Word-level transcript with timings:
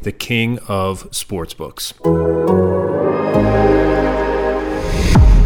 the 0.00 0.12
king 0.12 0.58
of 0.68 1.10
sportsbooks. 1.10 1.92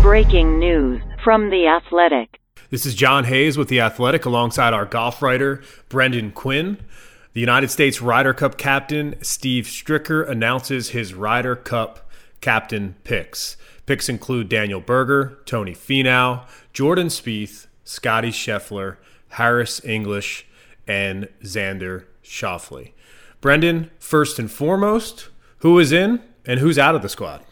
Breaking 0.02 0.58
news 0.58 1.02
from 1.22 1.50
The 1.50 1.66
Athletic. 1.66 2.40
This 2.70 2.86
is 2.86 2.94
John 2.94 3.24
Hayes 3.24 3.56
with 3.56 3.68
The 3.68 3.80
Athletic 3.80 4.24
alongside 4.24 4.72
our 4.72 4.86
golf 4.86 5.22
writer, 5.22 5.62
Brendan 5.88 6.32
Quinn. 6.32 6.78
The 7.34 7.40
United 7.40 7.70
States 7.70 8.02
Ryder 8.02 8.34
Cup 8.34 8.58
captain, 8.58 9.14
Steve 9.22 9.64
Stricker, 9.64 10.28
announces 10.28 10.90
his 10.90 11.14
Ryder 11.14 11.56
Cup 11.56 12.10
captain 12.40 12.96
picks. 13.04 13.56
Picks 13.86 14.08
include 14.08 14.48
Daniel 14.48 14.80
Berger, 14.80 15.38
Tony 15.46 15.72
Finau, 15.72 16.46
Jordan 16.72 17.08
Spieth, 17.08 17.66
Scottie 17.84 18.30
Scheffler, 18.30 18.96
Harris 19.30 19.82
English, 19.84 20.46
and 20.86 21.28
Xander 21.42 22.04
Schauffele. 22.22 22.92
Brendan, 23.42 23.90
first 23.98 24.38
and 24.38 24.50
foremost, 24.50 25.28
who 25.58 25.78
is 25.80 25.90
in 25.90 26.22
and 26.46 26.60
who's 26.60 26.78
out 26.78 26.94
of 26.94 27.02
the 27.02 27.08
squad? 27.08 27.44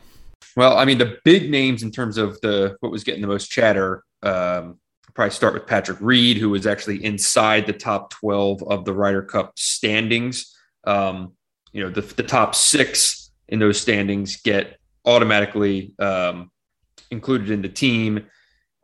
Well, 0.57 0.79
I 0.79 0.85
mean, 0.85 0.99
the 0.99 1.19
big 1.25 1.51
names 1.51 1.83
in 1.83 1.91
terms 1.91 2.17
of 2.17 2.41
the 2.41 2.77
what 2.81 2.91
was 2.93 3.05
getting 3.05 3.21
the 3.21 3.27
most 3.27 3.51
chatter. 3.51 4.05
Um, 4.23 4.79
probably 5.15 5.33
start 5.33 5.53
with 5.53 5.67
Patrick 5.67 5.99
Reed, 6.01 6.37
who 6.37 6.49
was 6.49 6.65
actually 6.65 7.05
inside 7.05 7.67
the 7.67 7.73
top 7.73 8.11
twelve 8.11 8.63
of 8.63 8.85
the 8.85 8.95
Ryder 8.95 9.23
Cup 9.23 9.59
standings. 9.59 10.57
Um, 10.85 11.33
you 11.73 11.83
know, 11.83 11.91
the, 11.91 12.03
the 12.03 12.23
top 12.23 12.55
six 12.55 13.33
in 13.49 13.59
those 13.59 13.81
standings 13.81 14.37
get 14.37 14.79
automatically 15.05 15.95
um, 15.99 16.53
included 17.11 17.51
in 17.51 17.63
the 17.63 17.69
team. 17.69 18.27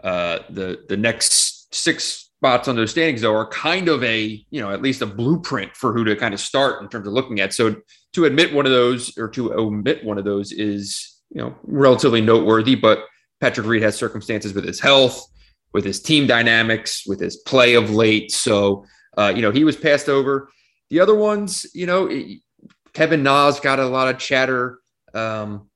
Uh, 0.02 0.40
the 0.50 0.84
the 0.88 0.96
next 0.96 1.72
six 1.72 2.25
spots 2.46 2.68
on 2.68 2.76
though 2.76 3.34
are 3.34 3.48
kind 3.48 3.88
of 3.88 4.04
a 4.04 4.44
you 4.50 4.60
know 4.60 4.70
at 4.70 4.80
least 4.80 5.02
a 5.02 5.06
blueprint 5.06 5.74
for 5.74 5.92
who 5.92 6.04
to 6.04 6.14
kind 6.14 6.32
of 6.32 6.38
start 6.38 6.80
in 6.80 6.88
terms 6.88 7.06
of 7.06 7.12
looking 7.12 7.40
at. 7.40 7.52
So 7.52 7.74
to 8.12 8.24
admit 8.24 8.54
one 8.54 8.66
of 8.66 8.72
those 8.72 9.18
or 9.18 9.28
to 9.30 9.52
omit 9.54 10.04
one 10.04 10.16
of 10.16 10.24
those 10.24 10.52
is 10.52 11.20
you 11.30 11.42
know 11.42 11.56
relatively 11.64 12.20
noteworthy 12.20 12.76
but 12.76 13.00
patrick 13.40 13.66
reed 13.66 13.82
has 13.82 13.96
circumstances 13.96 14.54
with 14.54 14.64
his 14.64 14.78
health 14.78 15.26
with 15.72 15.84
his 15.84 16.00
team 16.00 16.28
dynamics 16.28 17.04
with 17.04 17.18
his 17.18 17.36
play 17.38 17.74
of 17.74 17.90
late. 17.90 18.30
So 18.30 18.84
uh, 19.18 19.32
you 19.34 19.42
know 19.42 19.50
he 19.50 19.64
was 19.64 19.76
passed 19.76 20.08
over. 20.08 20.48
The 20.90 21.00
other 21.00 21.16
ones 21.16 21.66
you 21.74 21.86
know 21.86 22.08
kevin 22.92 23.24
na's 23.24 23.58
got 23.58 23.80
a 23.80 23.86
lot 23.86 24.06
of 24.06 24.20
chatter 24.20 24.78
um, 25.14 25.68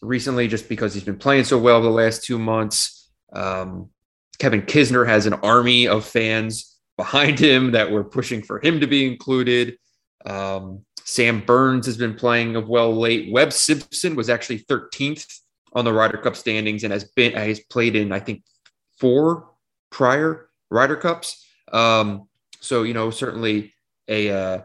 recently 0.00 0.48
just 0.48 0.70
because 0.70 0.94
he's 0.94 1.04
been 1.04 1.18
playing 1.18 1.44
so 1.44 1.58
well 1.58 1.82
the 1.82 1.90
last 1.90 2.24
two 2.24 2.38
months. 2.38 3.10
Um, 3.30 3.90
Kevin 4.38 4.62
Kisner 4.62 5.06
has 5.06 5.26
an 5.26 5.34
army 5.34 5.86
of 5.86 6.04
fans 6.04 6.78
behind 6.96 7.38
him 7.38 7.72
that 7.72 7.90
were 7.90 8.04
pushing 8.04 8.42
for 8.42 8.60
him 8.60 8.80
to 8.80 8.86
be 8.86 9.06
included. 9.06 9.76
Um, 10.26 10.84
Sam 11.04 11.40
Burns 11.40 11.86
has 11.86 11.96
been 11.96 12.14
playing 12.14 12.56
of 12.56 12.68
well 12.68 12.94
late. 12.94 13.32
Webb 13.32 13.52
Simpson 13.52 14.16
was 14.16 14.30
actually 14.30 14.60
13th 14.60 15.40
on 15.74 15.84
the 15.84 15.92
Ryder 15.92 16.18
Cup 16.18 16.36
standings 16.36 16.84
and 16.84 16.92
has 16.92 17.04
been 17.04 17.32
has 17.32 17.60
played 17.60 17.96
in 17.96 18.12
I 18.12 18.20
think 18.20 18.42
four 18.98 19.50
prior 19.90 20.48
Ryder 20.70 20.96
Cups. 20.96 21.46
Um, 21.72 22.28
so 22.60 22.84
you 22.84 22.94
know 22.94 23.10
certainly 23.10 23.74
a 24.08 24.30
uh, 24.30 24.60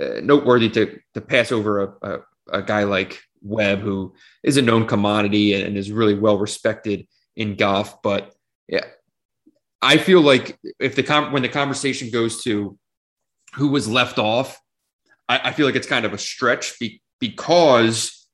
uh, 0.00 0.20
noteworthy 0.22 0.68
to 0.70 0.98
to 1.14 1.20
pass 1.20 1.52
over 1.52 1.82
a, 1.82 1.92
a, 2.02 2.18
a, 2.58 2.62
guy 2.62 2.84
like 2.84 3.22
Webb 3.42 3.80
who 3.80 4.14
is 4.42 4.56
a 4.56 4.62
known 4.62 4.86
commodity 4.86 5.54
and, 5.54 5.64
and 5.64 5.76
is 5.76 5.92
really 5.92 6.18
well 6.18 6.38
respected 6.38 7.06
in 7.36 7.56
golf. 7.56 8.02
But 8.02 8.34
yeah, 8.68 8.84
I 9.84 9.98
feel 9.98 10.22
like 10.22 10.58
if 10.80 10.96
the 10.96 11.02
com- 11.02 11.32
when 11.32 11.42
the 11.42 11.48
conversation 11.48 12.10
goes 12.10 12.42
to 12.44 12.78
who 13.54 13.68
was 13.68 13.86
left 13.86 14.18
off, 14.18 14.58
I, 15.28 15.50
I 15.50 15.52
feel 15.52 15.66
like 15.66 15.76
it's 15.76 15.86
kind 15.86 16.06
of 16.06 16.12
a 16.12 16.18
stretch 16.18 16.78
be- 16.78 17.02
because 17.20 18.26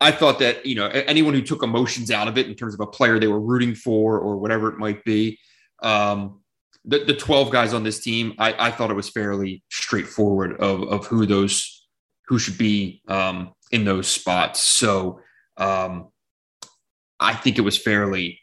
I 0.00 0.12
thought 0.12 0.38
that 0.38 0.64
you 0.64 0.74
know 0.74 0.88
anyone 0.88 1.34
who 1.34 1.42
took 1.42 1.62
emotions 1.62 2.10
out 2.10 2.26
of 2.26 2.38
it 2.38 2.46
in 2.46 2.54
terms 2.54 2.74
of 2.74 2.80
a 2.80 2.86
player 2.86 3.18
they 3.18 3.28
were 3.28 3.40
rooting 3.40 3.74
for 3.74 4.18
or 4.18 4.38
whatever 4.38 4.68
it 4.68 4.78
might 4.78 5.04
be, 5.04 5.38
um, 5.82 6.40
the, 6.84 7.04
the 7.04 7.14
12 7.14 7.50
guys 7.50 7.74
on 7.74 7.84
this 7.84 8.00
team, 8.00 8.34
I, 8.38 8.68
I 8.68 8.70
thought 8.70 8.90
it 8.90 8.94
was 8.94 9.08
fairly 9.08 9.62
straightforward 9.70 10.60
of, 10.60 10.82
of 10.84 11.06
who 11.06 11.26
those 11.26 11.86
who 12.26 12.38
should 12.38 12.58
be 12.58 13.02
um, 13.08 13.52
in 13.70 13.84
those 13.84 14.08
spots. 14.08 14.60
So 14.60 15.20
um, 15.56 16.08
I 17.20 17.34
think 17.34 17.58
it 17.58 17.62
was 17.62 17.78
fairly 17.78 18.40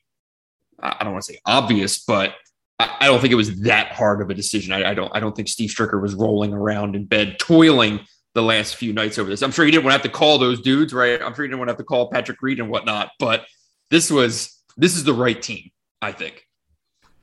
I 0.81 1.03
don't 1.03 1.13
want 1.13 1.25
to 1.25 1.33
say 1.33 1.39
obvious, 1.45 2.03
but 2.03 2.35
I 2.79 3.07
don't 3.07 3.19
think 3.19 3.33
it 3.33 3.35
was 3.35 3.61
that 3.61 3.91
hard 3.91 4.21
of 4.21 4.29
a 4.29 4.33
decision. 4.33 4.71
I, 4.71 4.91
I, 4.91 4.93
don't. 4.93 5.11
I 5.13 5.19
don't 5.19 5.35
think 5.35 5.49
Steve 5.49 5.69
Stricker 5.69 6.01
was 6.01 6.15
rolling 6.15 6.53
around 6.53 6.95
in 6.95 7.05
bed 7.05 7.37
toiling 7.37 7.99
the 8.35 8.41
last 8.41 8.77
few 8.77 8.93
nights 8.93 9.17
over 9.17 9.29
this. 9.29 9.41
I'm 9.41 9.51
sure 9.51 9.65
he 9.65 9.71
didn't 9.71 9.83
want 9.83 9.91
to 9.91 9.97
have 9.97 10.11
to 10.11 10.17
call 10.17 10.37
those 10.37 10.61
dudes, 10.61 10.93
right? 10.93 11.21
I'm 11.21 11.33
sure 11.33 11.43
he 11.43 11.49
didn't 11.49 11.59
want 11.59 11.67
to 11.67 11.73
have 11.73 11.79
to 11.79 11.83
call 11.83 12.09
Patrick 12.09 12.41
Reed 12.41 12.59
and 12.59 12.69
whatnot. 12.69 13.11
But 13.19 13.45
this 13.89 14.09
was 14.09 14.61
this 14.77 14.95
is 14.95 15.03
the 15.03 15.13
right 15.13 15.41
team, 15.41 15.71
I 16.01 16.13
think. 16.13 16.45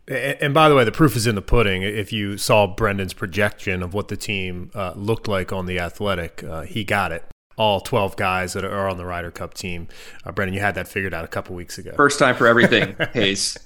And 0.08 0.54
by 0.54 0.68
the 0.68 0.76
way, 0.76 0.84
the 0.84 0.92
proof 0.92 1.16
is 1.16 1.26
in 1.26 1.34
the 1.34 1.42
pudding. 1.42 1.82
If 1.82 2.12
you 2.12 2.36
saw 2.36 2.66
Brendan's 2.66 3.12
projection 3.12 3.82
of 3.82 3.92
what 3.92 4.06
the 4.08 4.16
team 4.16 4.70
uh, 4.72 4.92
looked 4.94 5.26
like 5.26 5.52
on 5.52 5.66
the 5.66 5.80
Athletic, 5.80 6.44
uh, 6.44 6.62
he 6.62 6.84
got 6.84 7.10
it 7.10 7.24
all 7.56 7.80
12 7.80 8.16
guys 8.16 8.52
that 8.52 8.64
are 8.64 8.88
on 8.88 8.98
the 8.98 9.04
Ryder 9.06 9.30
Cup 9.30 9.54
team. 9.54 9.88
Uh, 10.24 10.32
Brendan, 10.32 10.54
you 10.54 10.60
had 10.60 10.74
that 10.74 10.88
figured 10.88 11.14
out 11.14 11.24
a 11.24 11.28
couple 11.28 11.56
weeks 11.56 11.78
ago. 11.78 11.92
First 11.96 12.18
time 12.18 12.36
for 12.36 12.46
everything, 12.46 12.96
Hayes. 13.14 13.56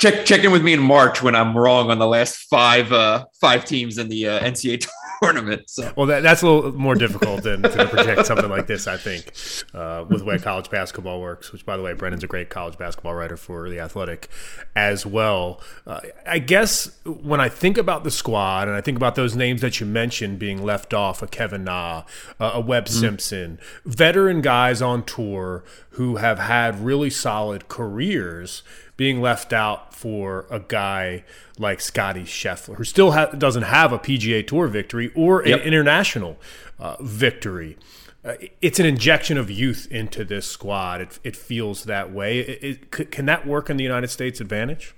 check 0.00 0.24
check 0.24 0.44
in 0.44 0.52
with 0.52 0.62
me 0.62 0.72
in 0.72 0.80
March 0.80 1.22
when 1.22 1.34
I'm 1.34 1.56
wrong 1.56 1.90
on 1.90 1.98
the 1.98 2.06
last 2.06 2.36
five 2.48 2.92
uh, 2.92 3.24
five 3.40 3.64
teams 3.64 3.98
in 3.98 4.08
the 4.08 4.28
uh, 4.28 4.40
NCAA 4.40 4.86
tournament. 5.22 5.70
So. 5.70 5.92
Well, 5.96 6.06
that, 6.06 6.22
that's 6.22 6.42
a 6.42 6.48
little 6.48 6.72
more 6.72 6.94
difficult 6.94 7.42
than 7.42 7.62
to 7.62 7.86
project 7.86 8.26
something 8.26 8.50
like 8.50 8.66
this, 8.66 8.86
I 8.86 8.96
think, 8.96 9.32
uh, 9.74 10.04
with 10.08 10.20
the 10.20 10.24
way 10.24 10.38
college 10.38 10.70
basketball 10.70 11.20
works. 11.20 11.52
Which, 11.52 11.64
by 11.64 11.76
the 11.76 11.82
way, 11.82 11.92
Brendan's 11.92 12.24
a 12.24 12.26
great 12.26 12.50
college 12.50 12.78
basketball 12.78 13.14
writer 13.14 13.36
for 13.36 13.68
the 13.68 13.80
Athletic 13.80 14.28
as 14.74 15.06
well. 15.06 15.60
Uh, 15.86 16.00
I 16.26 16.38
guess 16.38 16.98
when 17.04 17.40
I 17.40 17.48
think 17.48 17.78
about 17.78 18.04
the 18.04 18.10
squad 18.10 18.68
and 18.68 18.76
I 18.76 18.80
think 18.80 18.96
about 18.96 19.14
those 19.14 19.36
names 19.36 19.60
that 19.60 19.80
you 19.80 19.86
mentioned 19.86 20.38
being 20.38 20.62
left 20.62 20.94
off, 20.94 21.22
a 21.22 21.26
Kevin 21.26 21.64
Na, 21.64 22.04
a 22.38 22.60
Webb 22.60 22.86
mm-hmm. 22.86 23.00
Simpson, 23.00 23.58
veteran 23.84 24.40
guys 24.40 24.82
on 24.82 25.04
tour 25.04 25.64
who 25.90 26.16
have 26.16 26.38
had 26.38 26.84
really 26.84 27.10
solid 27.10 27.68
careers 27.68 28.62
being 28.96 29.20
left 29.20 29.52
out 29.52 29.94
for 29.94 30.46
a 30.50 30.60
guy 30.60 31.24
like 31.58 31.80
Scottie 31.80 32.24
Scheffler, 32.24 32.76
who 32.76 32.84
still 32.84 33.12
ha- 33.12 33.26
doesn't 33.26 33.64
have 33.64 33.92
a 33.92 33.98
PGA 33.98 34.46
Tour 34.46 34.68
victory 34.68 35.03
or 35.14 35.46
yep. 35.46 35.60
an 35.60 35.66
international 35.66 36.36
uh, 36.78 36.96
victory. 37.00 37.76
Uh, 38.24 38.34
it's 38.62 38.80
an 38.80 38.86
injection 38.86 39.36
of 39.36 39.50
youth 39.50 39.86
into 39.90 40.24
this 40.24 40.46
squad. 40.46 41.00
It, 41.00 41.18
it 41.24 41.36
feels 41.36 41.84
that 41.84 42.12
way. 42.12 42.40
It, 42.40 42.90
it, 42.92 43.10
can 43.10 43.26
that 43.26 43.46
work 43.46 43.68
in 43.68 43.76
the 43.76 43.84
United 43.84 44.08
States 44.08 44.40
advantage? 44.40 44.94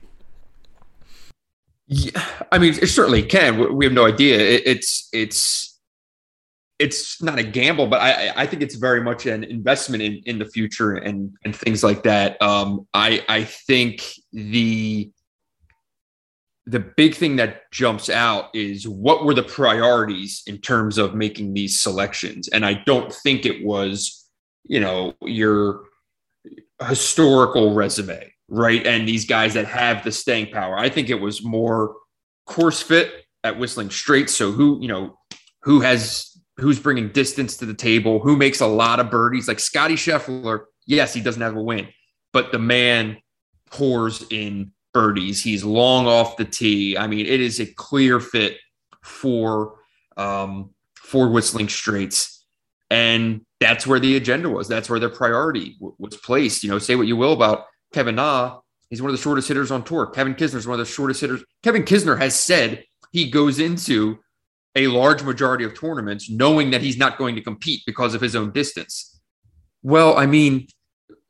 Yeah, 1.88 2.24
I 2.50 2.58
mean, 2.58 2.74
it 2.74 2.88
certainly 2.88 3.22
can. 3.22 3.76
We 3.76 3.84
have 3.84 3.94
no 3.94 4.06
idea. 4.06 4.38
it's 4.38 5.08
it's 5.12 5.76
it's 6.78 7.22
not 7.22 7.38
a 7.38 7.42
gamble, 7.42 7.86
but 7.86 8.00
I, 8.00 8.32
I 8.36 8.46
think 8.46 8.62
it's 8.62 8.74
very 8.74 9.02
much 9.02 9.26
an 9.26 9.44
investment 9.44 10.02
in, 10.02 10.20
in 10.26 10.38
the 10.38 10.44
future 10.44 10.94
and, 10.94 11.34
and 11.44 11.56
things 11.56 11.82
like 11.82 12.02
that. 12.02 12.40
Um, 12.42 12.86
I, 12.92 13.24
I 13.28 13.44
think 13.44 14.02
the, 14.32 15.10
the 16.66 16.80
big 16.80 17.14
thing 17.14 17.36
that 17.36 17.70
jumps 17.70 18.10
out 18.10 18.54
is 18.54 18.88
what 18.88 19.24
were 19.24 19.34
the 19.34 19.42
priorities 19.42 20.42
in 20.46 20.58
terms 20.58 20.98
of 20.98 21.14
making 21.14 21.54
these 21.54 21.78
selections? 21.80 22.48
And 22.48 22.66
I 22.66 22.82
don't 22.86 23.12
think 23.12 23.46
it 23.46 23.64
was, 23.64 24.26
you 24.64 24.80
know, 24.80 25.14
your 25.22 25.84
historical 26.88 27.74
resume, 27.74 28.32
right? 28.48 28.84
And 28.84 29.08
these 29.08 29.26
guys 29.26 29.54
that 29.54 29.66
have 29.66 30.02
the 30.02 30.10
staying 30.10 30.50
power. 30.50 30.76
I 30.76 30.88
think 30.88 31.08
it 31.08 31.20
was 31.20 31.44
more 31.44 31.94
course 32.46 32.82
fit 32.82 33.12
at 33.44 33.58
Whistling 33.58 33.90
Straits. 33.90 34.34
So 34.34 34.50
who, 34.50 34.80
you 34.82 34.88
know, 34.88 35.16
who 35.62 35.80
has 35.80 36.36
who's 36.58 36.80
bringing 36.80 37.10
distance 37.10 37.56
to 37.58 37.66
the 37.66 37.74
table, 37.74 38.18
who 38.18 38.36
makes 38.36 38.60
a 38.60 38.66
lot 38.66 38.98
of 38.98 39.10
birdies. 39.10 39.46
Like 39.46 39.60
Scottie 39.60 39.94
Scheffler, 39.94 40.64
yes, 40.86 41.12
he 41.12 41.20
doesn't 41.20 41.42
have 41.42 41.56
a 41.56 41.62
win, 41.62 41.88
but 42.32 42.50
the 42.50 42.58
man 42.58 43.18
pours 43.70 44.24
in 44.30 44.72
birdies. 44.96 45.42
He's 45.42 45.62
long 45.62 46.06
off 46.06 46.38
the 46.38 46.46
tee. 46.46 46.96
I 46.96 47.06
mean, 47.06 47.26
it 47.26 47.38
is 47.38 47.60
a 47.60 47.66
clear 47.66 48.18
fit 48.18 48.56
for 49.02 49.74
um, 50.16 50.70
for 50.94 51.28
Whistling 51.28 51.68
Straits, 51.68 52.46
and 52.88 53.42
that's 53.60 53.86
where 53.86 54.00
the 54.00 54.16
agenda 54.16 54.48
was. 54.48 54.68
That's 54.68 54.88
where 54.88 54.98
their 54.98 55.10
priority 55.10 55.74
w- 55.74 55.94
was 55.98 56.16
placed. 56.16 56.64
You 56.64 56.70
know, 56.70 56.78
say 56.78 56.96
what 56.96 57.06
you 57.06 57.14
will 57.14 57.34
about 57.34 57.66
Kevin 57.92 58.14
Na. 58.14 58.60
He's 58.88 59.02
one 59.02 59.10
of 59.10 59.16
the 59.18 59.22
shortest 59.22 59.48
hitters 59.48 59.70
on 59.70 59.84
tour. 59.84 60.06
Kevin 60.06 60.34
Kisner 60.34 60.54
is 60.54 60.66
one 60.66 60.80
of 60.80 60.86
the 60.86 60.90
shortest 60.90 61.20
hitters. 61.20 61.44
Kevin 61.62 61.82
Kisner 61.82 62.16
has 62.18 62.34
said 62.34 62.82
he 63.12 63.30
goes 63.30 63.58
into 63.58 64.18
a 64.76 64.86
large 64.86 65.22
majority 65.22 65.64
of 65.64 65.78
tournaments 65.78 66.30
knowing 66.30 66.70
that 66.70 66.80
he's 66.80 66.96
not 66.96 67.18
going 67.18 67.34
to 67.34 67.42
compete 67.42 67.82
because 67.84 68.14
of 68.14 68.22
his 68.22 68.34
own 68.34 68.50
distance. 68.50 69.20
Well, 69.82 70.16
I 70.16 70.24
mean, 70.24 70.68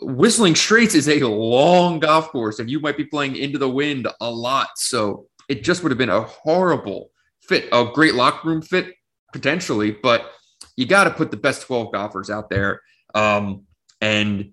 Whistling 0.01 0.55
Straits 0.55 0.95
is 0.95 1.09
a 1.09 1.21
long 1.21 2.01
golf 2.01 2.29
course, 2.31 2.59
and 2.59 2.71
you 2.71 2.81
might 2.81 2.97
be 2.97 3.05
playing 3.05 3.37
into 3.37 3.59
the 3.59 3.69
wind 3.69 4.09
a 4.21 4.31
lot. 4.31 4.69
So 4.77 5.27
it 5.49 5.65
just 5.65 5.83
would 5.83 5.91
have 5.91 5.99
been 5.99 6.11
a 6.11 6.23
horrible 6.23 7.11
fit, 7.43 7.69
a 7.73 7.87
great 7.93 8.15
locker 8.15 8.49
room 8.49 8.63
fit 8.63 8.95
potentially, 9.33 9.91
but 9.91 10.31
you 10.77 10.87
got 10.87 11.05
to 11.05 11.11
put 11.11 11.31
the 11.31 11.37
best 11.37 11.63
12 11.63 11.93
golfers 11.93 12.31
out 12.31 12.51
there. 12.51 12.81
Um, 13.15 13.65
and 14.01 14.53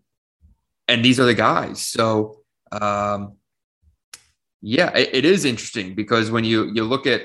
and 0.88 1.04
these 1.04 1.20
are 1.20 1.26
the 1.26 1.34
guys. 1.34 1.86
So 1.86 2.44
um, 2.72 3.38
yeah, 4.62 4.96
it, 4.96 5.10
it 5.14 5.26
is 5.26 5.46
interesting 5.46 5.96
because 5.96 6.32
when 6.32 6.44
you 6.44 6.72
you 6.74 6.84
look 6.84 7.08
at 7.08 7.24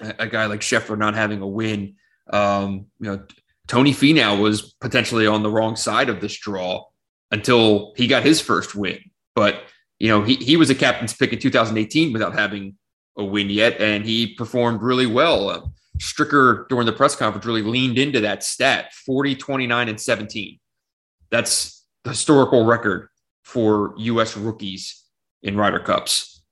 a 0.00 0.26
guy 0.26 0.46
like 0.46 0.60
Scheffler 0.60 0.96
not 0.96 1.14
having 1.14 1.42
a 1.42 1.46
win, 1.46 1.96
um, 2.32 2.86
you 2.98 3.10
know, 3.10 3.24
Tony 3.70 3.92
Finau 3.92 4.42
was 4.42 4.74
potentially 4.80 5.28
on 5.28 5.44
the 5.44 5.50
wrong 5.50 5.76
side 5.76 6.08
of 6.08 6.20
this 6.20 6.36
draw 6.36 6.84
until 7.30 7.92
he 7.96 8.08
got 8.08 8.24
his 8.24 8.40
first 8.40 8.74
win. 8.74 8.98
But 9.36 9.62
you 10.00 10.08
know, 10.08 10.24
he 10.24 10.34
he 10.34 10.56
was 10.56 10.70
a 10.70 10.74
captain's 10.74 11.14
pick 11.14 11.32
in 11.32 11.38
2018 11.38 12.12
without 12.12 12.34
having 12.34 12.74
a 13.16 13.24
win 13.24 13.48
yet, 13.48 13.80
and 13.80 14.04
he 14.04 14.34
performed 14.34 14.82
really 14.82 15.06
well. 15.06 15.50
Uh, 15.50 15.60
Stricker 15.98 16.66
during 16.68 16.84
the 16.84 16.92
press 16.92 17.14
conference 17.14 17.46
really 17.46 17.62
leaned 17.62 17.96
into 17.96 18.18
that 18.22 18.42
stat 18.42 18.92
40, 19.06 19.36
29, 19.36 19.88
and 19.88 20.00
17. 20.00 20.58
That's 21.30 21.86
the 22.02 22.10
historical 22.10 22.64
record 22.64 23.08
for 23.44 23.94
U.S. 23.98 24.36
rookies 24.36 25.04
in 25.44 25.56
Ryder 25.56 25.78
Cups. 25.78 26.42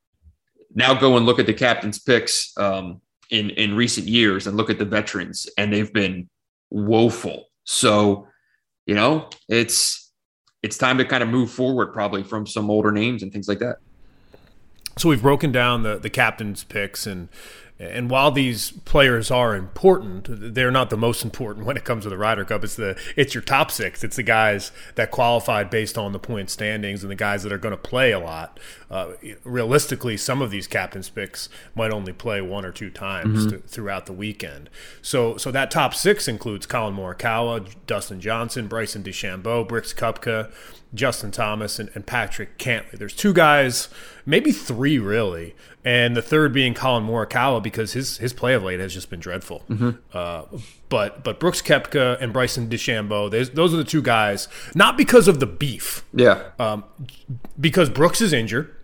Now 0.72 0.94
go 0.94 1.16
and 1.16 1.26
look 1.26 1.40
at 1.40 1.46
the 1.46 1.54
captain's 1.54 1.98
picks 1.98 2.52
um, 2.58 3.00
in, 3.32 3.50
in 3.50 3.74
recent 3.74 4.06
years 4.06 4.46
and 4.46 4.56
look 4.56 4.70
at 4.70 4.78
the 4.78 4.84
veterans, 4.84 5.48
and 5.58 5.72
they've 5.72 5.92
been 5.92 6.28
woeful. 6.70 7.46
So, 7.64 8.26
you 8.86 8.94
know, 8.94 9.28
it's 9.48 10.12
it's 10.62 10.78
time 10.78 10.98
to 10.98 11.04
kind 11.04 11.22
of 11.22 11.28
move 11.28 11.50
forward 11.50 11.92
probably 11.92 12.22
from 12.22 12.46
some 12.46 12.70
older 12.70 12.90
names 12.90 13.22
and 13.22 13.32
things 13.32 13.48
like 13.48 13.60
that. 13.60 13.76
So 14.96 15.08
we've 15.08 15.22
broken 15.22 15.52
down 15.52 15.82
the 15.82 15.98
the 15.98 16.10
captain's 16.10 16.64
picks 16.64 17.06
and 17.06 17.28
and 17.80 18.10
while 18.10 18.32
these 18.32 18.72
players 18.72 19.30
are 19.30 19.54
important, 19.54 20.26
they're 20.54 20.72
not 20.72 20.90
the 20.90 20.96
most 20.96 21.22
important 21.22 21.64
when 21.64 21.76
it 21.76 21.84
comes 21.84 22.02
to 22.02 22.10
the 22.10 22.18
Ryder 22.18 22.44
Cup. 22.44 22.64
It's 22.64 22.74
the 22.74 22.98
it's 23.14 23.34
your 23.34 23.42
top 23.42 23.70
six. 23.70 24.02
It's 24.02 24.16
the 24.16 24.24
guys 24.24 24.72
that 24.96 25.12
qualified 25.12 25.70
based 25.70 25.96
on 25.96 26.12
the 26.12 26.18
point 26.18 26.50
standings 26.50 27.04
and 27.04 27.10
the 27.10 27.16
guys 27.16 27.44
that 27.44 27.52
are 27.52 27.58
going 27.58 27.76
to 27.76 27.80
play 27.80 28.10
a 28.10 28.18
lot. 28.18 28.58
Uh, 28.90 29.12
realistically, 29.44 30.16
some 30.16 30.40
of 30.40 30.50
these 30.50 30.66
captains 30.66 31.10
picks 31.10 31.48
might 31.74 31.92
only 31.92 32.12
play 32.12 32.40
one 32.40 32.64
or 32.64 32.72
two 32.72 32.90
times 32.90 33.40
mm-hmm. 33.40 33.50
th- 33.50 33.62
throughout 33.64 34.06
the 34.06 34.12
weekend. 34.12 34.70
So 35.02 35.36
so 35.36 35.50
that 35.50 35.70
top 35.70 35.94
six 35.94 36.26
includes 36.26 36.66
Collin 36.66 36.94
Morikawa, 36.94 37.74
Dustin 37.86 38.20
Johnson, 38.20 38.66
Bryson 38.66 39.02
DeChambeau, 39.02 39.66
Brooks 39.66 39.92
Koepka. 39.92 40.50
Justin 40.94 41.30
Thomas 41.30 41.78
and, 41.78 41.90
and, 41.94 42.06
Patrick 42.06 42.58
Cantlay. 42.58 42.92
There's 42.92 43.14
two 43.14 43.34
guys, 43.34 43.88
maybe 44.24 44.52
three 44.52 44.98
really, 44.98 45.54
and 45.84 46.16
the 46.16 46.22
third 46.22 46.52
being 46.52 46.72
Collin 46.72 47.06
Morikawa 47.06 47.62
because 47.62 47.92
his 47.92 48.16
his 48.18 48.32
play 48.32 48.54
of 48.54 48.62
late 48.62 48.80
has 48.80 48.94
just 48.94 49.10
been 49.10 49.20
dreadful. 49.20 49.64
Mm-hmm. 49.68 49.90
Uh, 50.14 50.44
but 50.88 51.22
but 51.22 51.38
Brooks 51.38 51.60
Koepka 51.60 52.20
and 52.20 52.32
Bryson 52.32 52.68
DeChambeau, 52.68 53.30
those 53.54 53.74
are 53.74 53.76
the 53.76 53.84
two 53.84 54.00
guys. 54.00 54.48
Not 54.74 54.96
because 54.96 55.28
of 55.28 55.40
the 55.40 55.46
beef, 55.46 56.04
yeah, 56.14 56.44
um, 56.58 56.84
because 57.60 57.90
Brooks 57.90 58.22
is 58.22 58.32
injured. 58.32 58.74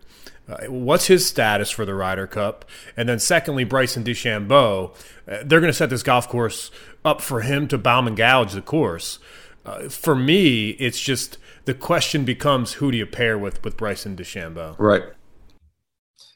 Uh, 0.49 0.67
what's 0.67 1.07
his 1.07 1.27
status 1.27 1.71
for 1.71 1.85
the 1.85 1.95
Ryder 1.95 2.27
Cup? 2.27 2.65
And 2.97 3.09
then 3.09 3.19
secondly, 3.19 3.65
Bryson 3.65 4.05
DeChambeau, 4.05 4.95
uh, 5.27 5.39
they're 5.45 5.61
going 5.61 5.73
to 5.73 5.73
set 5.73 5.91
this 5.91 6.03
golf 6.03 6.29
course 6.29 6.71
up 7.05 7.21
for 7.21 7.41
him 7.41 7.67
to 7.69 7.79
bomb 7.79 8.07
and 8.07 8.17
gouge 8.17 8.53
the 8.53 8.63
course. 8.63 9.19
Uh, 9.65 9.89
for 9.89 10.15
me, 10.15 10.71
it's 10.71 11.01
just 11.01 11.39
the 11.65 11.75
question 11.75 12.25
becomes 12.25 12.75
who 12.75 12.91
do 12.91 12.99
you 12.99 13.07
pair 13.07 13.39
with 13.39 13.65
with 13.65 13.77
Bryson 13.77 14.17
DeChambeau? 14.17 14.77
Right. 14.79 15.05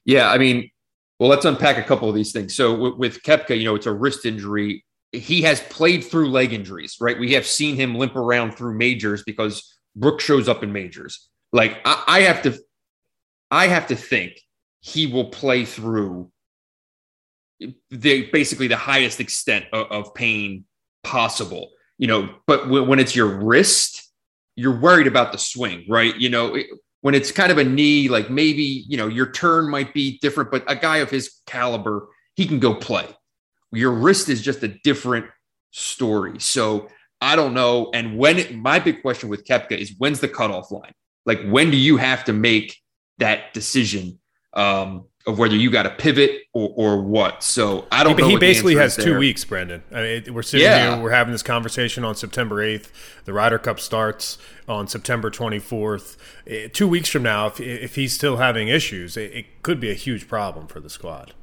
Yeah, 0.05 0.31
I 0.31 0.39
mean, 0.39 0.71
well, 1.19 1.29
let's 1.29 1.45
unpack 1.45 1.77
a 1.77 1.83
couple 1.83 2.09
of 2.09 2.15
these 2.15 2.33
things. 2.33 2.55
So 2.55 2.75
with, 2.75 2.95
with 2.95 3.23
Koepka, 3.23 3.59
you 3.59 3.65
know, 3.65 3.75
it's 3.75 3.87
a 3.87 3.93
wrist 3.93 4.25
injury. 4.25 4.85
He 5.13 5.43
has 5.43 5.61
played 5.61 6.05
through 6.05 6.31
leg 6.31 6.53
injuries, 6.53 6.97
right? 7.01 7.19
We 7.19 7.33
have 7.35 7.47
seen 7.47 7.77
him 7.77 7.95
limp 7.95 8.17
around 8.17 8.53
through 8.53 8.79
majors 8.79 9.23
because 9.25 9.77
Brooke 9.97 10.21
shows 10.21 10.49
up 10.49 10.63
in 10.63 10.73
majors. 10.73 11.29
Like 11.53 11.81
I, 11.85 12.05
I 12.07 12.21
have 12.21 12.43
to, 12.43 12.59
I 13.51 13.67
have 13.69 13.87
to 13.89 13.97
think 13.97 14.41
he 14.81 15.07
will 15.07 15.31
play 15.31 15.65
through 15.65 16.31
the 17.91 18.31
basically 18.31 18.69
the 18.69 18.77
highest 18.77 19.21
extent 19.21 19.67
of, 19.73 19.91
of 19.91 20.15
pain 20.15 20.65
possible. 21.03 21.71
You 21.99 22.07
know, 22.07 22.35
but 22.47 22.69
when, 22.69 22.87
when 22.87 22.99
it's 23.01 23.17
your 23.17 23.43
wrist 23.43 24.09
you're 24.59 24.77
worried 24.77 25.07
about 25.07 25.31
the 25.31 25.39
swing, 25.39 25.85
right? 25.89 26.17
You 26.17 26.29
know, 26.29 26.57
it, 26.57 26.67
when 27.03 27.15
it's 27.15 27.31
kind 27.31 27.53
of 27.53 27.59
a 27.59 27.65
knee, 27.65 28.09
like 28.09 28.29
maybe, 28.29 28.85
you 28.89 28.97
know, 28.97 29.07
your 29.07 29.31
turn 29.31 29.71
might 29.71 29.95
be 29.95 30.19
different, 30.19 30.51
but 30.51 30.65
a 30.67 30.75
guy 30.75 30.97
of 30.97 31.09
his 31.09 31.41
caliber, 31.47 32.09
he 32.35 32.45
can 32.45 32.59
go 32.59 32.75
play. 32.75 33.07
Your 33.71 33.93
wrist 33.93 34.29
is 34.29 34.43
just 34.43 34.65
a 34.65 34.69
different 34.83 35.27
story. 35.71 36.41
So 36.41 36.89
I 37.21 37.37
don't 37.37 37.55
know. 37.55 37.93
And 37.95 38.19
when 38.19 38.39
it, 38.39 38.53
my 38.53 38.81
big 38.81 39.01
question 39.01 39.29
with 39.29 39.47
Koepka 39.47 39.79
is 39.79 39.95
when's 39.97 40.19
the 40.19 40.27
cutoff 40.27 40.73
line? 40.73 40.93
Like, 41.25 41.41
when 41.47 41.71
do 41.71 41.77
you 41.77 41.97
have 41.97 42.25
to 42.25 42.33
make 42.33 42.77
that 43.19 43.53
decision? 43.55 44.19
Um, 44.55 45.05
of 45.29 45.39
whether 45.39 45.55
you 45.55 45.71
got 45.71 45.83
to 45.83 45.91
pivot 45.91 46.45
or, 46.55 46.73
or 46.75 47.03
what. 47.03 47.43
So 47.43 47.87
I 47.93 48.03
don't 48.03 48.19
know. 48.19 48.27
He 48.27 48.39
basically 48.39 48.77
has 48.77 48.97
two 48.97 49.19
weeks, 49.19 49.45
Brendan. 49.45 49.83
I 49.93 50.01
mean, 50.01 50.35
we're 50.35 50.43
sitting 50.43 50.65
yeah. 50.65 50.95
here, 50.95 51.03
we're 51.03 51.11
having 51.11 51.33
this 51.33 51.43
conversation 51.43 52.03
on 52.03 52.15
September 52.15 52.57
8th. 52.57 52.89
The 53.27 53.35
Ryder 53.35 53.59
Cup 53.59 53.79
starts 53.79 54.39
on 54.67 54.89
September 54.89 55.31
24th. 55.31 56.17
Eh, 56.47 56.69
two 56.73 56.89
weeks 56.89 57.11
from 57.11 57.25
now, 57.25 57.47
if, 57.47 57.61
if 57.61 57.95
he's 57.97 58.15
still 58.15 58.39
having 58.39 58.69
issues, 58.69 59.19
it, 59.19 59.33
it 59.35 59.63
could 59.63 59.79
be 59.79 59.91
a 59.91 59.95
huge 59.95 60.29
problem 60.29 60.67
for 60.67 60.81
the 60.81 60.89
squad. 60.89 61.35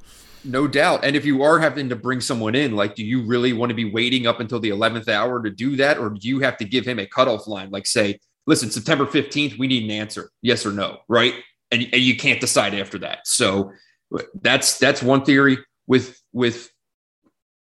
No 0.44 0.68
doubt. 0.68 1.04
And 1.04 1.16
if 1.16 1.24
you 1.24 1.44
are 1.44 1.60
having 1.60 1.90
to 1.90 1.96
bring 1.96 2.22
someone 2.22 2.56
in, 2.56 2.76
like, 2.76 2.96
do 2.96 3.06
you 3.06 3.22
really 3.24 3.54
want 3.54 3.70
to 3.70 3.76
be 3.76 3.92
waiting 3.92 4.26
up 4.26 4.40
until 4.40 4.60
the 4.60 4.70
11th 4.70 5.08
hour 5.08 5.44
to 5.44 5.52
do 5.52 5.76
that? 5.76 6.00
Or 6.00 6.10
do 6.10 6.28
you 6.28 6.40
have 6.40 6.58
to 6.58 6.66
give 6.66 6.86
him 6.86 6.98
a 6.98 7.06
cutoff 7.06 7.48
line? 7.48 7.70
Like, 7.70 7.86
say, 7.86 8.20
listen, 8.48 8.72
September 8.72 9.06
15th, 9.06 9.60
we 9.60 9.68
need 9.68 9.84
an 9.84 9.92
answer, 9.92 10.32
yes 10.42 10.66
or 10.66 10.72
no, 10.72 11.00
right? 11.08 11.36
And, 11.72 11.84
and 11.84 12.02
you 12.02 12.16
can't 12.16 12.40
decide 12.40 12.74
after 12.74 13.00
that. 13.00 13.28
So 13.28 13.72
that's 14.42 14.80
that's 14.80 15.02
one 15.02 15.26
theory 15.26 15.58
with 15.88 16.20
with 16.32 16.70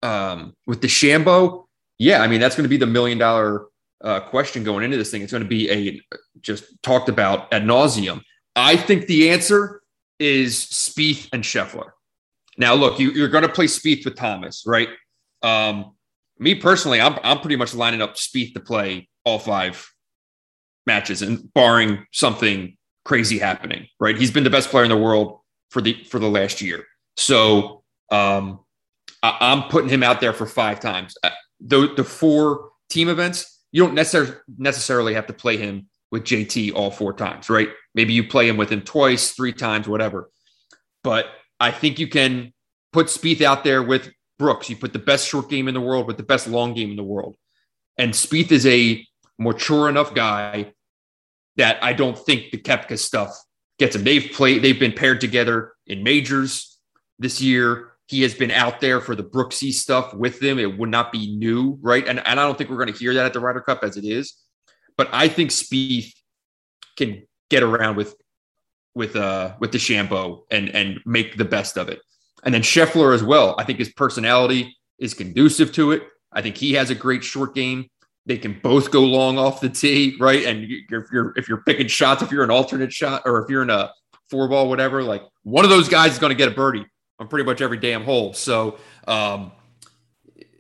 um, 0.03 0.55
with 0.67 0.81
DeChambeau. 0.81 1.65
Yeah, 1.99 2.21
I 2.21 2.29
mean 2.29 2.41
that's 2.41 2.57
going 2.57 2.65
to 2.65 2.69
be 2.69 2.77
the 2.77 2.87
million 2.87 3.19
dollar 3.19 3.67
uh, 4.03 4.21
question 4.21 4.65
going 4.65 4.85
into 4.85 4.97
this 4.97 5.11
thing. 5.11 5.23
It's 5.23 5.33
going 5.33 5.43
to 5.43 5.49
be 5.49 5.71
a 5.71 6.01
just 6.41 6.65
talked 6.83 7.09
about 7.09 7.53
ad 7.53 7.63
nauseum. 7.63 8.23
I 8.57 8.77
think 8.77 9.07
the 9.07 9.31
answer 9.31 9.83
is 10.19 10.57
Spieth 10.57 11.29
and 11.33 11.43
Scheffler. 11.43 11.91
Now, 12.59 12.75
look, 12.75 12.99
you, 12.99 13.25
are 13.25 13.29
going 13.29 13.43
to 13.43 13.49
play 13.49 13.65
Spieth 13.65 14.05
with 14.05 14.15
Thomas, 14.15 14.65
right? 14.67 14.89
Um, 15.43 15.95
me 16.39 16.55
personally, 16.55 17.01
I'm, 17.01 17.19
I'm 17.25 17.41
pretty 17.41 17.57
much 17.57 17.75
lining 17.75 18.03
up 18.03 18.17
Spieth 18.17 18.53
to 18.55 18.61
play 18.61 19.09
all 19.25 19.39
five 19.39 19.89
matches, 20.87 21.23
and 21.23 21.53
barring 21.55 22.05
something 22.13 22.77
crazy 23.05 23.39
happening, 23.39 23.87
right? 23.99 24.17
He's 24.17 24.31
been 24.31 24.45
the 24.45 24.51
best 24.51 24.71
player 24.71 24.85
in 24.85 24.91
the 24.91 24.97
world 24.97 25.41
for 25.71 25.81
the 25.81 26.03
for 26.05 26.19
the 26.19 26.29
last 26.29 26.61
year. 26.61 26.85
So 27.17 27.83
um, 28.11 28.61
I, 29.23 29.53
am 29.53 29.65
putting 29.65 29.89
him 29.89 30.03
out 30.03 30.21
there 30.21 30.33
for 30.33 30.47
five 30.47 30.81
times. 30.81 31.17
Uh, 31.23 31.31
the 31.61 31.93
the 31.95 32.05
four 32.05 32.71
team 32.89 33.09
events, 33.09 33.61
you 33.73 33.85
don't 33.85 33.95
necessarily 33.95 34.35
necessarily 34.59 35.15
have 35.15 35.27
to 35.27 35.33
play 35.33 35.57
him 35.57 35.89
with 36.11 36.25
JT 36.25 36.75
all 36.75 36.91
four 36.91 37.15
times, 37.15 37.49
right? 37.49 37.71
Maybe 37.95 38.13
you 38.13 38.25
play 38.25 38.49
him 38.49 38.57
with 38.57 38.71
him 38.71 38.83
twice, 38.83 39.33
three 39.33 39.53
times, 39.53 39.89
whatever. 39.89 40.31
But 41.03 41.27
I 41.59 41.71
think 41.71 41.99
you 41.99 42.07
can 42.07 42.53
put 42.93 43.07
Spieth 43.07 43.41
out 43.41 43.65
there 43.65 43.83
with 43.83 44.13
Brooks. 44.39 44.69
You 44.69 44.77
put 44.77 44.93
the 44.93 44.99
best 44.99 45.27
short 45.27 45.49
game 45.49 45.69
in 45.69 45.75
the 45.75 45.81
world 45.81 46.07
with 46.07 46.19
the 46.19 46.23
best 46.23 46.47
long 46.47 46.75
game 46.75 46.91
in 46.91 46.97
the 46.97 47.03
world. 47.03 47.37
And 47.97 48.13
Spieth 48.13 48.53
is 48.53 48.67
a 48.67 49.07
mature 49.39 49.89
enough 49.89 50.15
guy 50.15 50.73
that 51.57 51.83
I 51.83 51.93
don't 51.93 52.19
think 52.19 52.51
the 52.51 52.59
Koepka 52.59 52.99
stuff 52.99 53.37
gets 53.79 53.97
him. 53.97 54.05
They've 54.05 54.31
played, 54.33 54.63
they've 54.63 54.79
been 54.79 54.93
paired 54.93 55.21
together 55.21 55.73
in 55.87 56.03
majors 56.03 56.79
this 57.19 57.41
year. 57.41 57.93
He 58.07 58.23
has 58.23 58.35
been 58.35 58.51
out 58.51 58.81
there 58.81 59.01
for 59.01 59.15
the 59.15 59.23
Brooksy 59.23 59.73
stuff 59.73 60.13
with 60.15 60.41
them. 60.41 60.59
It 60.59 60.79
would 60.79 60.91
not 60.91 61.13
be 61.13 61.35
new, 61.37 61.79
right? 61.81 62.07
And, 62.07 62.19
and 62.27 62.39
I 62.39 62.45
don't 62.45 62.59
think 62.59 62.69
we're 62.69 62.77
going 62.77 62.93
to 62.93 62.99
hear 62.99 63.15
that 63.15 63.27
at 63.27 63.33
the 63.33 63.41
Ryder 63.41 63.61
Cup 63.61 63.83
as 63.83 63.97
it 63.97 64.05
is. 64.05 64.35
But 64.97 65.09
I 65.13 65.29
think 65.29 65.51
Spieth 65.51 66.13
can 66.97 67.23
get 67.51 67.63
around 67.63 67.97
with 67.97 68.15
with 68.95 69.17
uh 69.17 69.55
with 69.59 69.73
DeChambeau 69.73 70.43
and 70.51 70.69
and 70.71 71.01
make 71.07 71.37
the 71.37 71.45
best 71.45 71.79
of 71.79 71.89
it. 71.89 72.01
And 72.45 72.53
then 72.53 72.63
Scheffler 72.63 73.15
as 73.15 73.23
well. 73.23 73.55
I 73.59 73.65
think 73.65 73.79
his 73.79 73.93
personality 73.93 74.77
is 74.99 75.15
conducive 75.15 75.73
to 75.73 75.93
it. 75.93 76.03
I 76.33 76.43
think 76.43 76.57
he 76.57 76.75
has 76.75 76.91
a 76.91 76.95
great 76.95 77.25
short 77.25 77.55
game. 77.55 77.89
They 78.25 78.39
can 78.39 78.59
both 78.63 78.91
go 78.91 79.03
long 79.03 79.39
off 79.39 79.61
the 79.61 79.69
tee, 79.69 80.17
right? 80.21 80.45
And 80.45 80.69
you're, 80.89 81.07
you're 81.13 81.33
if 81.37 81.49
you're 81.49 81.63
picking 81.63 81.89
shots, 81.89 82.23
if 82.23 82.31
you're 82.31 82.45
an 82.45 82.51
alternate 82.51 82.93
shot 82.93 83.23
or 83.25 83.43
if 83.43 83.51
you're 83.51 83.63
in 83.63 83.71
a 83.71 83.93
four 84.31 84.49
ball, 84.49 84.69
whatever, 84.69 85.03
like 85.03 85.23
one 85.43 85.65
of 85.65 85.71
those 85.71 85.89
guys 85.89 86.13
is 86.13 86.19
going 86.19 86.31
to 86.31 86.37
get 86.37 86.49
a 86.49 86.53
birdie 86.53 86.87
on 87.19 87.29
pretty 87.29 87.45
much 87.45 87.61
every 87.61 87.79
damn 87.79 88.05
hole. 88.05 88.33
So 88.33 88.79
um, 89.09 89.53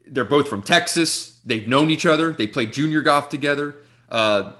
they're 0.07 0.25
both 0.25 0.49
from 0.49 0.62
Texas. 0.62 1.40
They've 1.45 1.66
known 1.66 1.90
each 1.90 2.04
other. 2.04 2.33
They 2.33 2.47
played 2.47 2.73
junior 2.73 3.00
golf 3.00 3.28
together. 3.28 3.76
Uh, 4.09 4.52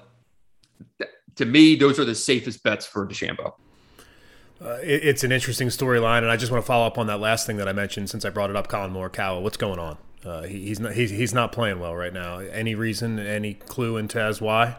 to 1.35 1.45
me, 1.45 1.75
those 1.75 1.99
are 1.99 2.05
the 2.05 2.15
safest 2.15 2.63
bets 2.63 2.85
for 2.85 3.07
DeChambeau. 3.07 3.53
Uh, 4.63 4.77
it, 4.81 5.03
it's 5.03 5.23
an 5.23 5.31
interesting 5.31 5.67
storyline, 5.67 6.19
and 6.19 6.31
I 6.31 6.37
just 6.37 6.51
want 6.51 6.63
to 6.63 6.65
follow 6.65 6.87
up 6.87 6.97
on 6.97 7.07
that 7.07 7.19
last 7.19 7.45
thing 7.45 7.57
that 7.57 7.67
I 7.67 7.73
mentioned 7.73 8.09
since 8.09 8.23
I 8.23 8.29
brought 8.29 8.49
it 8.49 8.55
up. 8.55 8.67
Collin 8.67 8.93
Morikawa, 8.93 9.41
what's 9.41 9.57
going 9.57 9.79
on? 9.79 9.97
Uh, 10.25 10.43
he, 10.43 10.65
he's 10.65 10.79
not 10.79 10.93
he's, 10.93 11.09
he's 11.09 11.33
not 11.33 11.51
playing 11.51 11.79
well 11.79 11.95
right 11.95 12.13
now. 12.13 12.39
Any 12.39 12.75
reason? 12.75 13.19
Any 13.19 13.53
clue 13.53 13.97
into 13.97 14.21
as 14.21 14.41
why? 14.41 14.77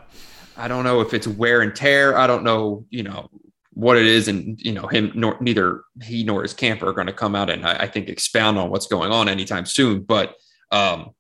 I 0.57 0.69
don't 0.69 0.85
know 0.85 1.01
if 1.01 1.15
it's 1.15 1.27
wear 1.27 1.63
and 1.63 1.75
tear. 1.75 2.17
I 2.17 2.27
don't 2.27 2.45
know, 2.45 2.87
you 2.91 3.03
know, 3.03 3.29
what 3.73 3.97
it 3.97 4.07
is, 4.07 4.29
and 4.29 4.61
you 4.61 4.73
know, 4.73 4.87
him 4.87 5.13
nor 5.15 5.37
neither 5.41 5.83
he 6.03 6.25
nor 6.25 6.43
his 6.43 6.55
camper 6.55 6.89
are 6.89 6.93
going 6.93 7.09
to 7.09 7.13
come 7.13 7.35
out 7.35 7.51
and 7.51 7.67
I, 7.67 7.75
I, 7.75 7.87
think 7.89 8.09
expound 8.09 8.57
on 8.57 8.71
what's 8.71 8.87
going 8.87 9.11
on 9.11 9.29
anytime 9.29 9.67
soon. 9.67 10.03
But 10.03 10.35
um, 10.71 11.11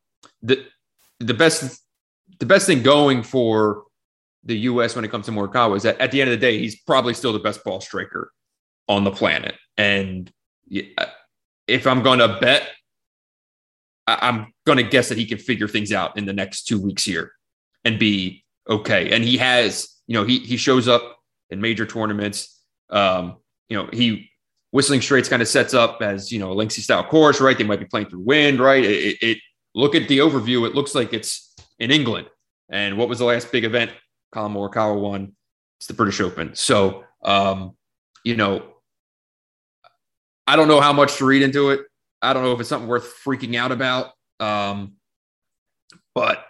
the 0.42 0.64
the 1.18 1.34
best 1.34 1.82
the 2.38 2.46
best 2.46 2.66
thing 2.66 2.82
going 2.82 3.22
for 3.22 3.84
the 4.44 4.56
U.S. 4.58 4.94
when 4.94 5.04
it 5.04 5.10
comes 5.10 5.26
to 5.26 5.32
Morikawa 5.32 5.76
is 5.76 5.82
that 5.82 6.00
at 6.00 6.10
the 6.10 6.20
end 6.20 6.30
of 6.30 6.38
the 6.38 6.46
day, 6.46 6.58
he's 6.58 6.80
probably 6.82 7.14
still 7.14 7.32
the 7.32 7.38
best 7.38 7.64
ball 7.64 7.80
striker 7.80 8.30
on 8.88 9.04
the 9.04 9.10
planet. 9.10 9.54
And 9.76 10.30
if 11.66 11.86
I'm 11.86 12.02
going 12.02 12.18
to 12.18 12.38
bet, 12.40 12.68
I'm 14.06 14.52
going 14.66 14.78
to 14.78 14.82
guess 14.82 15.08
that 15.08 15.18
he 15.18 15.26
can 15.26 15.38
figure 15.38 15.68
things 15.68 15.92
out 15.92 16.16
in 16.18 16.26
the 16.26 16.32
next 16.32 16.64
two 16.64 16.80
weeks 16.80 17.04
here 17.04 17.32
and 17.84 17.98
be 17.98 18.44
okay. 18.68 19.10
And 19.12 19.24
he 19.24 19.36
has, 19.38 19.88
you 20.06 20.14
know, 20.14 20.24
he 20.24 20.40
he 20.40 20.56
shows 20.56 20.88
up 20.88 21.18
in 21.50 21.60
major 21.60 21.86
tournaments. 21.86 22.60
Um, 22.90 23.36
you 23.68 23.76
know, 23.76 23.88
he 23.92 24.30
Whistling 24.72 25.00
Straits 25.00 25.28
kind 25.28 25.40
of 25.40 25.48
sets 25.48 25.72
up 25.72 26.02
as 26.02 26.32
you 26.32 26.38
know 26.38 26.52
a 26.52 26.54
Linksy 26.54 26.80
style 26.80 27.04
course, 27.04 27.40
right? 27.40 27.56
They 27.56 27.64
might 27.64 27.78
be 27.78 27.86
playing 27.86 28.08
through 28.08 28.20
wind, 28.20 28.60
right? 28.60 28.84
It, 28.84 29.16
it 29.22 29.38
look 29.74 29.94
at 29.94 30.08
the 30.08 30.18
overview; 30.18 30.66
it 30.66 30.74
looks 30.74 30.94
like 30.94 31.12
it's 31.12 31.54
in 31.78 31.90
England. 31.90 32.28
And 32.68 32.98
what 32.98 33.08
was 33.08 33.18
the 33.18 33.24
last 33.24 33.52
big 33.52 33.64
event 33.64 33.92
Collin 34.32 34.52
Morikawa 34.52 35.00
won? 35.00 35.36
It's 35.78 35.86
the 35.86 35.94
British 35.94 36.20
Open. 36.20 36.54
So, 36.54 37.04
um, 37.22 37.76
you 38.24 38.36
know, 38.36 38.64
I 40.46 40.56
don't 40.56 40.68
know 40.68 40.80
how 40.80 40.92
much 40.92 41.16
to 41.18 41.24
read 41.24 41.42
into 41.42 41.70
it. 41.70 41.82
I 42.24 42.32
don't 42.32 42.42
know 42.42 42.52
if 42.52 42.60
it's 42.60 42.68
something 42.68 42.88
worth 42.88 43.22
freaking 43.24 43.56
out 43.56 43.72
about. 43.72 44.12
Um, 44.40 44.94
but 46.14 46.44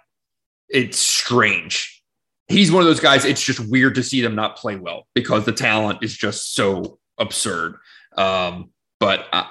it's 0.68 0.98
strange. 0.98 2.02
He's 2.48 2.70
one 2.70 2.82
of 2.82 2.86
those 2.86 3.00
guys. 3.00 3.24
It's 3.24 3.42
just 3.42 3.60
weird 3.70 3.94
to 3.94 4.02
see 4.02 4.20
them 4.20 4.34
not 4.34 4.56
play 4.56 4.76
well 4.76 5.06
because 5.14 5.44
the 5.44 5.52
talent 5.52 6.00
is 6.02 6.14
just 6.14 6.54
so 6.54 6.98
absurd. 7.18 7.76
Um, 8.16 8.70
but 9.00 9.26
I, 9.32 9.48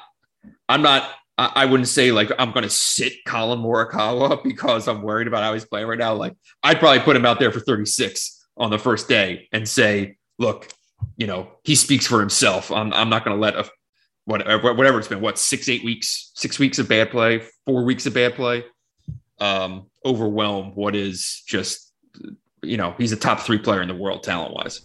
am 0.70 0.82
not. 0.82 1.10
I, 1.38 1.52
I, 1.56 1.66
wouldn't 1.66 1.90
say 1.90 2.12
like 2.12 2.32
I'm 2.38 2.52
going 2.52 2.64
to 2.64 2.70
sit 2.70 3.14
Collin 3.26 3.60
Morikawa 3.60 4.44
because 4.44 4.88
I'm 4.88 5.02
worried 5.02 5.28
about 5.28 5.44
how 5.44 5.54
he's 5.54 5.66
playing 5.66 5.88
right 5.88 5.98
now. 5.98 6.14
Like 6.14 6.36
I'd 6.62 6.80
probably 6.80 7.00
put 7.00 7.16
him 7.16 7.26
out 7.26 7.40
there 7.40 7.52
for 7.52 7.60
36 7.60 8.48
on 8.58 8.70
the 8.70 8.78
first 8.78 9.08
day 9.08 9.48
and 9.52 9.68
say, 9.68 10.18
look, 10.38 10.70
you 11.18 11.26
know, 11.26 11.50
he 11.64 11.76
speaks 11.76 12.06
for 12.06 12.20
himself. 12.20 12.72
I'm, 12.72 12.94
I'm 12.94 13.10
not 13.10 13.26
going 13.26 13.36
to 13.36 13.42
let 13.42 13.56
a 13.56 13.68
whatever, 14.26 14.74
whatever 14.74 15.00
it's 15.00 15.08
been, 15.08 15.22
what, 15.22 15.38
six, 15.38 15.70
eight 15.70 15.84
weeks, 15.84 16.32
six 16.36 16.60
weeks 16.60 16.80
of 16.80 16.88
bad 16.88 17.12
play, 17.12 17.42
four 17.66 17.84
weeks 17.84 18.06
of 18.06 18.14
bad 18.14 18.36
play, 18.36 18.64
um, 19.40 19.88
overwhelm 20.06 20.76
what 20.76 20.96
is 20.96 21.44
just, 21.46 21.92
you 22.62 22.78
know, 22.78 22.96
he's 22.98 23.12
a 23.12 23.18
top 23.18 23.42
three 23.42 23.58
player 23.58 23.82
in 23.82 23.88
the 23.88 23.96
world 23.96 24.24
talent 24.24 24.54
wise. 24.54 24.82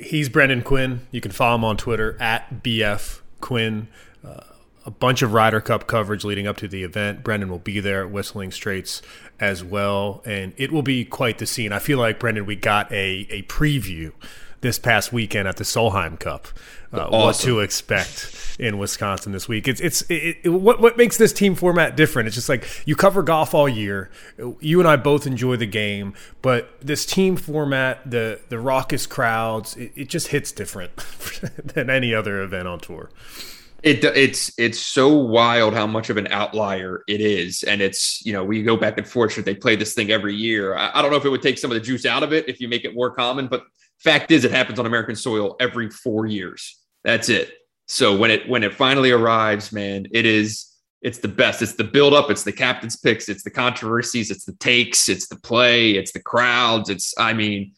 He's 0.00 0.28
Brendan 0.28 0.62
Quinn. 0.62 1.06
You 1.10 1.20
can 1.20 1.30
follow 1.30 1.54
him 1.54 1.64
on 1.64 1.76
Twitter 1.78 2.20
at 2.20 2.62
BF 2.62 3.20
Quinn. 3.40 3.88
Uh, 4.24 4.40
a 4.84 4.90
bunch 4.90 5.22
of 5.22 5.32
Ryder 5.32 5.60
Cup 5.62 5.86
coverage 5.86 6.24
leading 6.24 6.46
up 6.46 6.58
to 6.58 6.68
the 6.68 6.84
event. 6.84 7.24
Brendan 7.24 7.50
will 7.50 7.58
be 7.58 7.80
there 7.80 8.02
at 8.02 8.10
Whistling 8.10 8.52
Straits 8.52 9.02
as 9.40 9.64
well, 9.64 10.22
and 10.24 10.52
it 10.56 10.70
will 10.70 10.82
be 10.82 11.04
quite 11.04 11.38
the 11.38 11.46
scene. 11.46 11.72
I 11.72 11.78
feel 11.78 11.98
like 11.98 12.20
Brendan, 12.20 12.46
we 12.46 12.54
got 12.54 12.90
a 12.92 13.26
a 13.30 13.42
preview 13.44 14.12
this 14.60 14.78
past 14.78 15.12
weekend 15.12 15.48
at 15.48 15.56
the 15.56 15.64
Solheim 15.64 16.18
Cup. 16.18 16.48
Uh, 16.92 17.08
awesome. 17.08 17.20
What 17.20 17.36
to 17.40 17.60
expect 17.60 18.56
in 18.58 18.78
Wisconsin 18.78 19.32
this 19.32 19.48
week? 19.48 19.68
It's 19.68 19.80
it's 19.80 20.02
it, 20.02 20.38
it, 20.44 20.48
what 20.48 20.80
what 20.80 20.96
makes 20.96 21.16
this 21.16 21.32
team 21.32 21.54
format 21.54 21.96
different. 21.96 22.26
It's 22.26 22.36
just 22.36 22.48
like 22.48 22.66
you 22.86 22.96
cover 22.96 23.22
golf 23.22 23.54
all 23.54 23.68
year. 23.68 24.10
You 24.60 24.80
and 24.80 24.88
I 24.88 24.96
both 24.96 25.26
enjoy 25.26 25.56
the 25.56 25.66
game, 25.66 26.14
but 26.42 26.70
this 26.80 27.04
team 27.04 27.36
format, 27.36 28.08
the 28.08 28.40
the 28.48 28.58
raucous 28.58 29.06
crowds, 29.06 29.76
it, 29.76 29.92
it 29.94 30.08
just 30.08 30.28
hits 30.28 30.52
different 30.52 30.96
than 31.74 31.90
any 31.90 32.14
other 32.14 32.42
event 32.42 32.68
on 32.68 32.80
tour. 32.80 33.10
It 33.82 34.04
it's 34.04 34.52
it's 34.58 34.78
so 34.78 35.14
wild 35.14 35.74
how 35.74 35.86
much 35.86 36.08
of 36.08 36.16
an 36.16 36.28
outlier 36.28 37.02
it 37.06 37.20
is, 37.20 37.62
and 37.62 37.80
it's 37.82 38.24
you 38.24 38.32
know 38.32 38.42
we 38.42 38.62
go 38.62 38.76
back 38.76 38.96
and 38.96 39.06
forth. 39.06 39.32
Should 39.32 39.44
they 39.44 39.54
play 39.54 39.76
this 39.76 39.92
thing 39.92 40.10
every 40.10 40.34
year? 40.34 40.74
I, 40.76 40.90
I 40.94 41.02
don't 41.02 41.10
know 41.10 41.18
if 41.18 41.24
it 41.24 41.28
would 41.28 41.42
take 41.42 41.58
some 41.58 41.70
of 41.70 41.74
the 41.74 41.80
juice 41.80 42.06
out 42.06 42.22
of 42.22 42.32
it 42.32 42.48
if 42.48 42.60
you 42.60 42.68
make 42.68 42.84
it 42.84 42.94
more 42.94 43.10
common, 43.10 43.48
but 43.48 43.64
fact 43.98 44.30
is 44.30 44.44
it 44.44 44.50
happens 44.50 44.78
on 44.78 44.86
American 44.86 45.16
soil 45.16 45.56
every 45.60 45.90
four 45.90 46.26
years. 46.26 46.80
That's 47.04 47.28
it. 47.28 47.52
So 47.86 48.16
when 48.16 48.30
it 48.30 48.48
when 48.48 48.62
it 48.62 48.74
finally 48.74 49.10
arrives, 49.10 49.72
man, 49.72 50.06
it 50.10 50.26
is 50.26 50.72
it's 51.02 51.18
the 51.18 51.28
best. 51.28 51.62
It's 51.62 51.74
the 51.74 51.84
build 51.84 52.14
up, 52.14 52.30
it's 52.30 52.42
the 52.42 52.52
captain's 52.52 52.96
picks, 52.96 53.28
it's 53.28 53.44
the 53.44 53.50
controversies, 53.50 54.30
it's 54.30 54.44
the 54.44 54.54
takes, 54.54 55.08
it's 55.08 55.28
the 55.28 55.36
play, 55.36 55.92
it's 55.92 56.12
the 56.12 56.20
crowds. 56.20 56.90
It's 56.90 57.14
I 57.16 57.32
mean, 57.32 57.72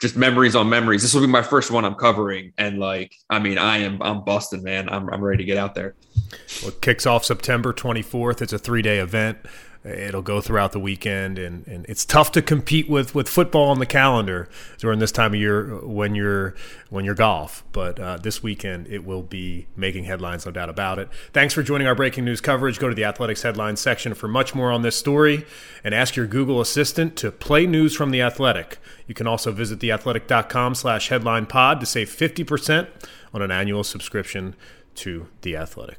just 0.00 0.16
memories 0.16 0.54
on 0.54 0.68
memories. 0.68 1.00
This 1.00 1.14
will 1.14 1.22
be 1.22 1.26
my 1.26 1.42
first 1.42 1.70
one 1.70 1.84
I'm 1.84 1.94
covering, 1.94 2.52
and 2.58 2.78
like, 2.78 3.14
I 3.30 3.38
mean, 3.38 3.56
I 3.56 3.78
am 3.78 4.02
I'm 4.02 4.22
busted, 4.24 4.62
man. 4.62 4.88
I'm 4.90 5.08
I'm 5.08 5.22
ready 5.22 5.38
to 5.38 5.44
get 5.44 5.56
out 5.56 5.74
there. 5.74 5.94
Well, 6.60 6.72
it 6.72 6.82
kicks 6.82 7.06
off 7.06 7.24
September 7.24 7.72
24th. 7.72 8.42
It's 8.42 8.52
a 8.52 8.58
three 8.58 8.82
day 8.82 8.98
event. 8.98 9.38
It'll 9.84 10.22
go 10.22 10.40
throughout 10.40 10.72
the 10.72 10.80
weekend, 10.80 11.38
and, 11.38 11.66
and 11.66 11.84
it's 11.90 12.06
tough 12.06 12.32
to 12.32 12.40
compete 12.40 12.88
with, 12.88 13.14
with 13.14 13.28
football 13.28 13.68
on 13.68 13.80
the 13.80 13.86
calendar 13.86 14.48
during 14.78 14.98
this 14.98 15.12
time 15.12 15.34
of 15.34 15.40
year 15.40 15.76
when 15.84 16.14
you're 16.14 16.54
when 16.88 17.04
you're 17.04 17.14
golf. 17.14 17.62
But 17.70 18.00
uh, 18.00 18.16
this 18.16 18.42
weekend, 18.42 18.86
it 18.86 19.04
will 19.04 19.22
be 19.22 19.66
making 19.76 20.04
headlines, 20.04 20.46
no 20.46 20.52
doubt 20.52 20.70
about 20.70 20.98
it. 20.98 21.10
Thanks 21.34 21.52
for 21.52 21.62
joining 21.62 21.86
our 21.86 21.94
breaking 21.94 22.24
news 22.24 22.40
coverage. 22.40 22.78
Go 22.78 22.88
to 22.88 22.94
the 22.94 23.04
athletics 23.04 23.42
headlines 23.42 23.78
section 23.78 24.14
for 24.14 24.26
much 24.26 24.54
more 24.54 24.72
on 24.72 24.80
this 24.80 24.96
story, 24.96 25.44
and 25.84 25.94
ask 25.94 26.16
your 26.16 26.26
Google 26.26 26.62
Assistant 26.62 27.14
to 27.16 27.30
play 27.30 27.66
news 27.66 27.94
from 27.94 28.10
the 28.10 28.22
Athletic. 28.22 28.78
You 29.06 29.14
can 29.14 29.26
also 29.26 29.52
visit 29.52 29.80
theathletic.com/slash 29.80 31.08
headline 31.10 31.44
pod 31.44 31.80
to 31.80 31.86
save 31.86 32.08
fifty 32.08 32.42
percent 32.42 32.88
on 33.34 33.42
an 33.42 33.50
annual 33.50 33.84
subscription 33.84 34.54
to 34.94 35.26
the 35.42 35.56
Athletic. 35.58 35.98